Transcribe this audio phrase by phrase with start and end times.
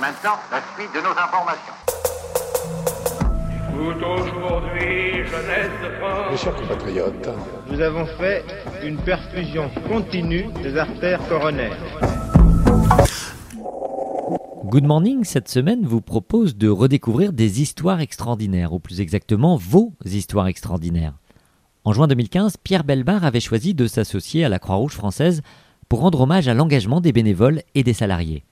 [0.00, 1.74] Maintenant, la suite de nos informations.
[3.74, 6.30] aujourd'hui, jeunesse de France.
[6.30, 7.28] Mes chers compatriotes,
[7.68, 8.44] Nous avons fait
[8.84, 11.76] une perfusion continue des artères coronaires.
[14.66, 19.94] Good Morning, cette semaine, vous propose de redécouvrir des histoires extraordinaires, ou plus exactement vos
[20.04, 21.14] histoires extraordinaires.
[21.82, 25.42] En juin 2015, Pierre Belbar avait choisi de s'associer à la Croix-Rouge française
[25.88, 28.44] pour rendre hommage à l'engagement des bénévoles et des salariés.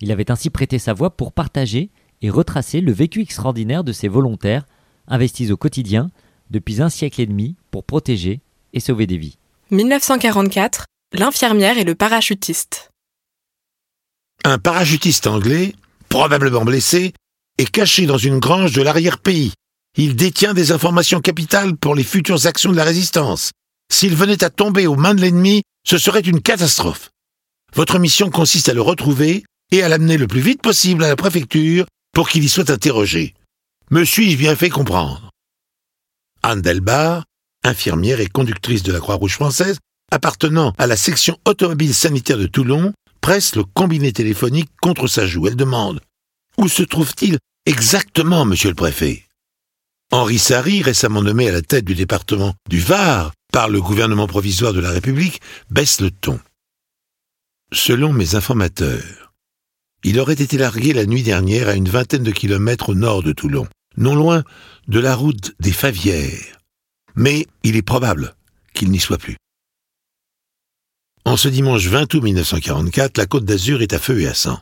[0.00, 1.90] Il avait ainsi prêté sa voix pour partager
[2.22, 4.64] et retracer le vécu extraordinaire de ces volontaires
[5.06, 6.10] investis au quotidien
[6.50, 8.40] depuis un siècle et demi pour protéger
[8.72, 9.38] et sauver des vies.
[9.70, 12.90] 1944, l'infirmière et le parachutiste.
[14.44, 15.74] un parachutiste anglais,
[16.08, 17.12] probablement blessé,
[17.58, 19.52] est caché dans une grange de l'arrière-pays.
[19.96, 23.50] Il détient des informations capitales pour les futures actions de la résistance.
[23.92, 27.10] S'il venait à tomber aux mains de l'ennemi, ce serait une catastrophe.
[27.74, 31.16] Votre mission consiste à le retrouver et à l'amener le plus vite possible à la
[31.16, 33.34] préfecture pour qu'il y soit interrogé.
[33.90, 35.30] Me suis-je bien fait comprendre
[36.42, 37.24] Anne Delbar,
[37.64, 39.78] infirmière et conductrice de la Croix-Rouge française,
[40.10, 45.46] appartenant à la section automobile sanitaire de Toulon, presse le combiné téléphonique contre sa joue.
[45.46, 46.00] Elle demande
[46.56, 49.26] Où se trouve-t-il exactement, monsieur le préfet?
[50.12, 54.72] Henri Sari, récemment nommé à la tête du département du Var par le gouvernement provisoire
[54.72, 55.40] de la République,
[55.70, 56.40] baisse le ton.
[57.72, 59.29] Selon mes informateurs,
[60.04, 63.32] il aurait été largué la nuit dernière à une vingtaine de kilomètres au nord de
[63.32, 64.44] Toulon, non loin
[64.88, 66.58] de la route des Favières.
[67.14, 68.34] Mais il est probable
[68.72, 69.36] qu'il n'y soit plus.
[71.24, 74.58] En ce dimanche 20 août 1944, la Côte d'Azur est à feu et à sang.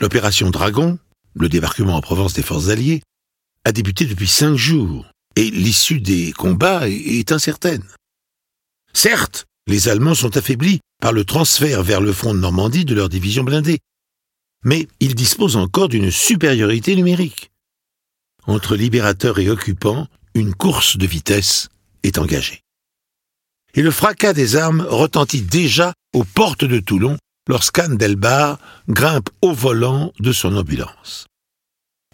[0.00, 0.98] L'opération Dragon,
[1.34, 3.02] le débarquement en Provence des forces alliées,
[3.64, 7.84] a débuté depuis cinq jours, et l'issue des combats est, incertaine.
[8.92, 13.08] Certes, les Allemands sont affaiblis par le transfert vers le front de Normandie de leur
[13.08, 13.80] division blindée,
[14.64, 17.50] mais ils disposent encore d'une supériorité numérique.
[18.46, 21.68] Entre libérateurs et occupants, une course de vitesse
[22.02, 22.60] est engagée.
[23.74, 27.16] Et le fracas des armes retentit déjà aux portes de Toulon
[27.48, 31.26] lorsqu'Anne Delbar grimpe au volant de son ambulance.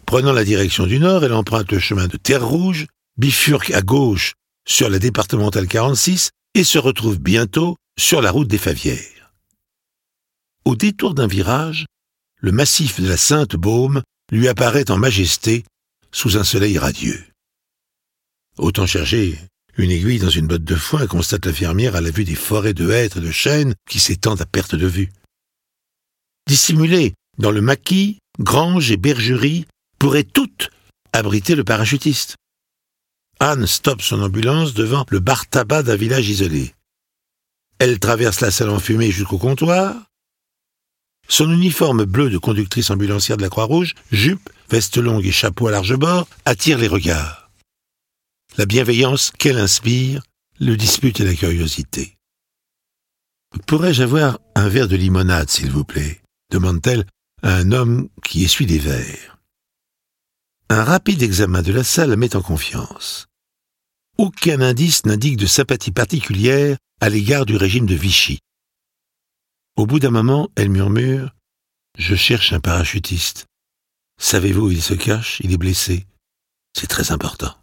[0.07, 2.87] Prenant la direction du nord, elle emprunte le chemin de Terre Rouge,
[3.17, 4.35] bifurque à gauche
[4.67, 9.33] sur la départementale 46 et se retrouve bientôt sur la route des Favières.
[10.65, 11.87] Au détour d'un virage,
[12.41, 14.03] le massif de la Sainte Baume
[14.33, 15.65] lui apparaît en majesté
[16.13, 17.23] sous un soleil radieux.
[18.59, 19.39] Autant chercher
[19.77, 22.91] une aiguille dans une botte de foin, constate l'infirmière à la vue des forêts de
[22.91, 25.11] hêtres et de chênes qui s'étendent à perte de vue.
[26.47, 29.67] Dissimulées dans le maquis, granges et bergeries
[29.99, 30.71] pourraient toutes
[31.13, 32.37] abriter le parachutiste.
[33.39, 36.75] Anne stoppe son ambulance devant le bar tabac d'un village isolé.
[37.79, 40.10] Elle traverse la salle enfumée jusqu'au comptoir.
[41.31, 45.71] Son uniforme bleu de conductrice ambulancière de la Croix-Rouge, jupe, veste longue et chapeau à
[45.71, 47.53] large bord, attire les regards.
[48.59, 50.25] La bienveillance qu'elle inspire
[50.59, 52.17] le dispute et la curiosité.
[53.69, 56.21] Pourrais-je avoir un verre de limonade, s'il vous plaît?
[56.51, 57.07] demande-t-elle
[57.45, 59.39] à un homme qui essuie des verres.
[60.69, 63.29] Un rapide examen de la salle la met en confiance.
[64.19, 68.41] Aucun indice n'indique de sympathie particulière à l'égard du régime de Vichy.
[69.81, 71.35] Au bout d'un moment, elle murmure
[71.97, 73.47] Je cherche un parachutiste.
[74.21, 75.41] Savez-vous où il se cache?
[75.41, 76.07] Il est blessé.
[76.79, 77.57] C'est très important.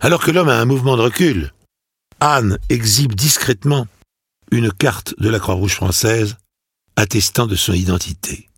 [0.00, 1.54] Alors que l'homme a un mouvement de recul,
[2.20, 3.86] Anne exhibe discrètement
[4.50, 6.36] une carte de la Croix-Rouge française
[6.96, 8.50] attestant de son identité.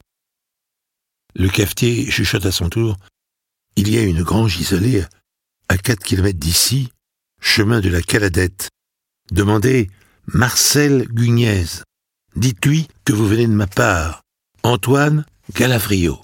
[1.37, 2.97] Le cafetier chuchote à son tour
[3.77, 5.05] Il y a une grange isolée
[5.69, 6.91] à quatre kilomètres d'ici,
[7.41, 8.69] chemin de la Caladette.
[9.31, 9.89] Demandez
[10.27, 11.85] Marcel Gugnez.
[12.37, 14.21] Dites-lui que vous venez de ma part.
[14.63, 15.25] Antoine
[15.55, 16.21] Galafrio.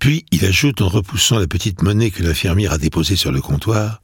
[0.00, 4.02] Puis il ajoute en repoussant la petite monnaie que l'infirmière a déposée sur le comptoir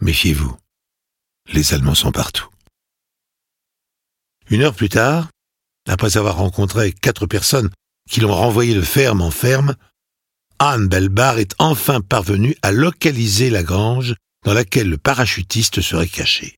[0.00, 0.56] Méfiez-vous,
[1.52, 2.48] les Allemands sont partout.
[4.48, 5.28] Une heure plus tard,
[5.86, 7.70] après avoir rencontré quatre personnes
[8.10, 9.76] qui l'ont renvoyé de ferme en ferme,
[10.58, 14.14] Anne Belbar est enfin parvenue à localiser la grange
[14.44, 16.56] dans laquelle le parachutiste serait caché.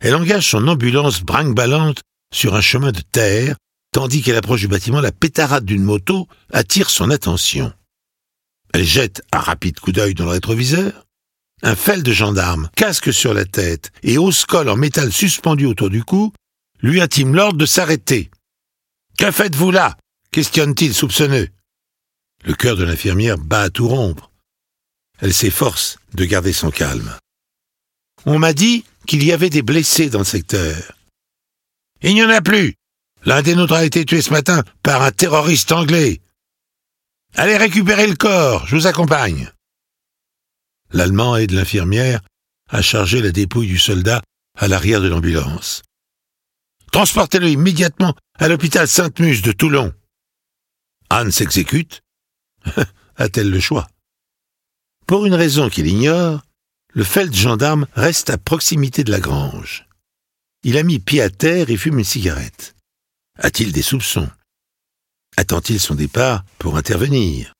[0.00, 2.02] Elle engage son ambulance brinque-ballante
[2.32, 3.56] sur un chemin de terre,
[3.92, 7.72] tandis qu'elle approche du bâtiment, la pétarade d'une moto attire son attention.
[8.72, 11.06] Elle jette un rapide coup d'œil dans le rétroviseur.
[11.62, 16.02] Un fel de gendarme, casque sur la tête et hausse-col en métal suspendu autour du
[16.02, 16.32] cou,
[16.80, 18.30] lui intime l'ordre de s'arrêter.
[19.18, 19.96] Que faites-vous là?
[20.32, 21.48] questionne-t-il soupçonneux.
[22.44, 24.30] Le cœur de l'infirmière bat à tout rompre.
[25.18, 27.14] Elle s'efforce de garder son calme.
[28.24, 30.76] On m'a dit qu'il y avait des blessés dans le secteur.
[32.02, 32.74] Il n'y en a plus.
[33.24, 36.20] L'un des nôtres a été tué ce matin par un terroriste anglais.
[37.34, 39.52] Allez récupérer le corps, je vous accompagne.
[40.92, 42.20] L'Allemand aide l'infirmière
[42.68, 44.22] à charger la dépouille du soldat
[44.56, 45.82] à l'arrière de l'ambulance.
[46.92, 49.92] Transportez-le immédiatement à l'hôpital Sainte-Muse de Toulon.
[51.08, 52.02] Anne s'exécute.
[53.16, 53.86] A-t-elle le choix?
[55.06, 56.42] Pour une raison qu'il ignore,
[56.92, 59.86] le feld gendarme reste à proximité de la grange.
[60.62, 62.74] Il a mis pied à terre et fume une cigarette.
[63.38, 64.28] A-t-il des soupçons?
[65.36, 67.54] Attend-il son départ pour intervenir?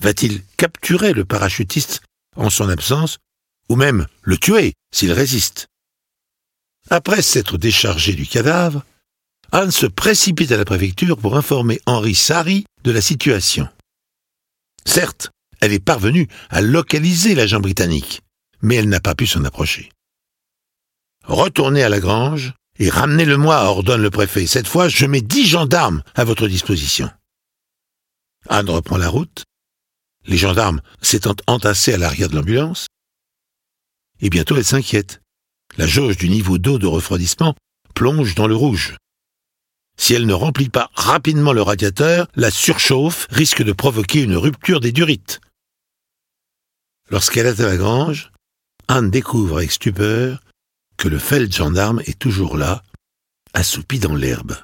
[0.00, 2.02] Va-t-il capturer le parachutiste
[2.36, 3.18] en son absence
[3.70, 5.68] ou même le tuer s'il résiste?
[6.90, 8.84] Après s'être déchargé du cadavre,
[9.50, 13.68] Anne se précipite à la préfecture pour informer Henri Sari de la situation.
[14.84, 15.30] Certes,
[15.60, 18.20] elle est parvenue à localiser l'agent britannique,
[18.60, 19.90] mais elle n'a pas pu s'en approcher.
[21.28, 24.46] Retournez à la grange et ramenez-le-moi, ordonne le préfet.
[24.46, 27.10] Cette fois, je mets dix gendarmes à votre disposition.
[28.48, 29.44] Anne reprend la route,
[30.24, 32.86] les gendarmes s'étant entassés à l'arrière de l'ambulance,
[34.20, 35.20] et bientôt elle s'inquiète.
[35.76, 37.54] La jauge du niveau d'eau de refroidissement
[37.94, 38.96] plonge dans le rouge.
[39.98, 44.80] Si elle ne remplit pas rapidement le radiateur, la surchauffe risque de provoquer une rupture
[44.80, 45.40] des durites.
[47.10, 48.30] Lorsqu'elle est à la grange,
[48.86, 50.40] Anne découvre avec stupeur
[50.98, 52.82] que le feld gendarme est toujours là,
[53.54, 54.56] assoupi dans l'herbe.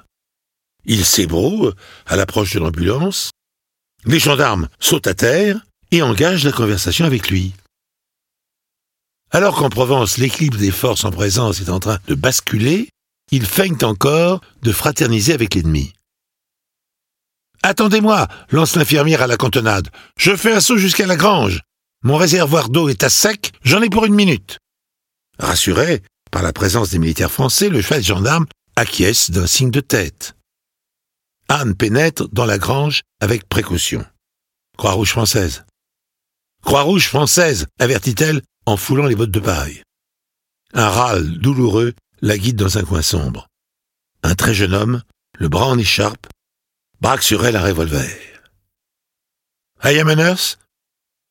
[0.85, 1.71] Il s'ébroue
[2.05, 3.31] à l'approche de l'ambulance.
[4.05, 7.53] Les gendarmes sautent à terre et engagent la conversation avec lui.
[9.31, 12.89] Alors qu'en Provence, l'équilibre des forces en présence est en train de basculer,
[13.31, 15.93] ils feignent encore de fraterniser avec l'ennemi.
[17.63, 19.89] Attendez-moi, lance l'infirmière à la cantonade.
[20.19, 21.61] Je fais un saut jusqu'à la grange.
[22.03, 24.59] Mon réservoir d'eau est à sec, j'en ai pour une minute.
[25.39, 26.03] Rassuré
[26.35, 28.45] par la présence des militaires français, le chef gendarme
[28.75, 30.35] acquiesce d'un signe de tête.
[31.47, 34.05] Anne pénètre dans la grange avec précaution.
[34.77, 35.63] Croix-Rouge française.
[36.61, 39.81] Croix-Rouge française, avertit-elle en foulant les bottes de paille.
[40.73, 43.47] Un râle douloureux la guide dans un coin sombre.
[44.21, 45.03] Un très jeune homme,
[45.39, 46.27] le bras en écharpe,
[46.99, 48.11] braque sur elle un revolver.
[49.85, 50.57] I am a nurse?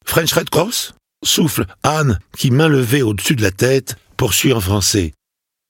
[0.06, 0.94] French Red Cross?
[1.22, 5.12] souffle Anne, qui, main levée au-dessus de la tête, poursuit en français.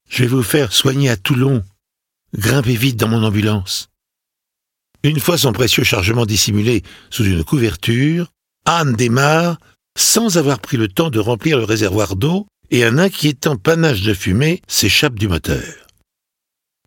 [0.09, 1.65] Je vais vous faire soigner à Toulon.
[2.39, 3.89] Grimpez vite dans mon ambulance.
[5.03, 8.31] Une fois son précieux chargement dissimulé sous une couverture,
[8.65, 9.59] Anne démarre
[9.99, 14.15] sans avoir pris le temps de remplir le réservoir d'eau et un inquiétant panache de
[14.15, 15.89] fumée s'échappe du moteur.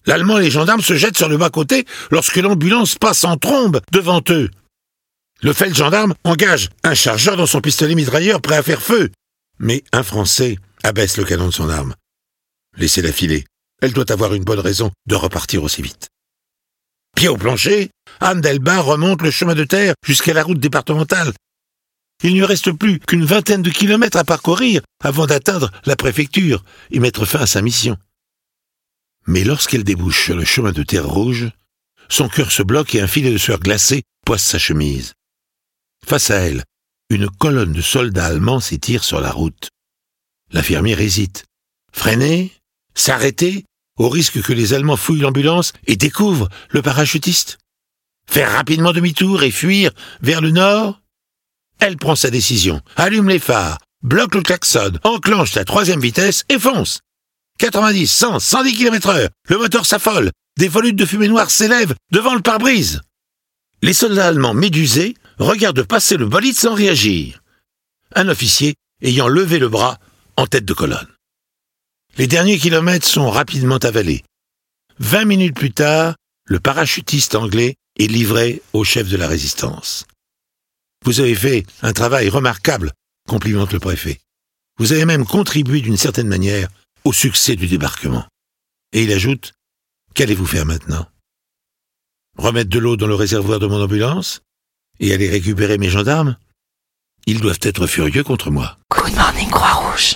[0.06, 4.24] L'Allemand et les gendarmes se jettent sur le bas-côté lorsque l'ambulance passe en trombe devant
[4.30, 4.50] eux.
[5.42, 9.12] Le feld gendarme engage un chargeur dans son pistolet mitrailleur prêt à faire feu.
[9.60, 11.95] Mais un Français abaisse le canon de son arme.
[12.77, 13.45] Laissez-la filer.
[13.81, 16.09] Elle doit avoir une bonne raison de repartir aussi vite.
[17.15, 17.89] Pied au plancher,
[18.19, 21.33] Anne Delbar remonte le chemin de terre jusqu'à la route départementale
[22.24, 27.00] il ne reste plus qu'une vingtaine de kilomètres à parcourir avant d'atteindre la préfecture et
[27.00, 27.97] mettre fin à sa mission.
[29.27, 31.50] Mais lorsqu'elle débouche sur le chemin de terre rouge,
[32.09, 35.13] son cœur se bloque et un filet de sueur glacée poisse sa chemise.
[36.06, 36.63] Face à elle,
[37.09, 39.69] une colonne de soldats allemands s'étire sur la route.
[40.52, 41.46] L'infirmière hésite.
[41.92, 42.54] Freiner
[42.96, 43.66] S'arrêter
[43.98, 47.58] Au risque que les Allemands fouillent l'ambulance et découvrent le parachutiste
[48.30, 51.01] Faire rapidement demi-tour et fuir vers le nord
[51.80, 56.58] elle prend sa décision, allume les phares, bloque le klaxon, enclenche la troisième vitesse et
[56.58, 57.01] fonce.
[57.60, 62.34] 90, 100, 110 km heure, le moteur s'affole, des volutes de fumée noire s'élèvent devant
[62.34, 63.01] le pare-brise.
[63.84, 67.44] Les soldats allemands médusés regardent passer le bolide sans réagir.
[68.16, 68.74] Un officier
[69.04, 70.00] ayant levé le bras
[70.38, 71.08] en tête de colonne.
[72.17, 74.24] Les derniers kilomètres sont rapidement avalés.
[75.00, 76.15] Vingt minutes plus tard,
[76.46, 80.06] le parachutiste anglais est livré au chef de la résistance.
[81.03, 82.91] Vous avez fait un travail remarquable,
[83.27, 84.20] complimente le préfet.
[84.79, 86.70] Vous avez même contribué d'une certaine manière
[87.03, 88.25] au succès du débarquement.
[88.94, 89.53] Et il ajoute,
[90.13, 91.08] qu'allez-vous faire maintenant?
[92.38, 94.41] Remettre de l'eau dans le réservoir de mon ambulance
[95.00, 96.38] Et aller récupérer mes gendarmes?
[97.25, 98.77] Ils doivent être furieux contre moi.
[98.89, 100.15] Good morning Croix-Rouge.